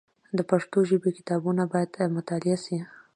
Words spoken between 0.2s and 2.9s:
د پښتو ژبي کتابونه باید مطالعه سي.